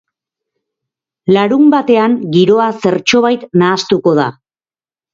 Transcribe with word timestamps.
Larunbatean 1.35 2.17
giroa 2.39 2.73
zertxobait 2.87 3.49
nahastuko 3.63 4.19
da. 4.25 4.31